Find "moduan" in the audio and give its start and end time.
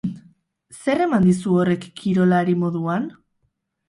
2.63-3.07